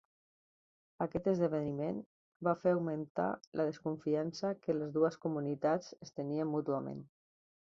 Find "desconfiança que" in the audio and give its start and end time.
3.69-4.77